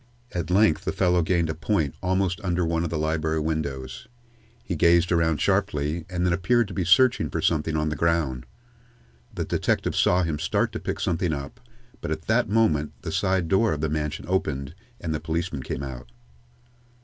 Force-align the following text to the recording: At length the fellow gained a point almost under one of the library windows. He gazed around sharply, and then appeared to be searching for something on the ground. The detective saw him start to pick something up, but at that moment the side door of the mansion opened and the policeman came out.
At 0.31 0.49
length 0.49 0.83
the 0.83 0.91
fellow 0.91 1.21
gained 1.21 1.47
a 1.47 1.53
point 1.53 1.93
almost 2.01 2.41
under 2.43 2.65
one 2.65 2.83
of 2.83 2.89
the 2.89 2.97
library 2.97 3.39
windows. 3.39 4.07
He 4.63 4.75
gazed 4.75 5.11
around 5.11 5.39
sharply, 5.39 6.05
and 6.09 6.25
then 6.25 6.33
appeared 6.33 6.67
to 6.69 6.73
be 6.73 6.83
searching 6.83 7.29
for 7.29 7.39
something 7.39 7.77
on 7.77 7.89
the 7.89 7.95
ground. 7.95 8.47
The 9.31 9.45
detective 9.45 9.95
saw 9.95 10.23
him 10.23 10.39
start 10.39 10.71
to 10.71 10.79
pick 10.79 10.99
something 10.99 11.33
up, 11.33 11.59
but 12.01 12.09
at 12.09 12.23
that 12.23 12.49
moment 12.49 12.93
the 13.03 13.11
side 13.11 13.47
door 13.47 13.73
of 13.73 13.81
the 13.81 13.89
mansion 13.89 14.25
opened 14.27 14.73
and 14.99 15.13
the 15.13 15.19
policeman 15.19 15.61
came 15.61 15.83
out. 15.83 16.11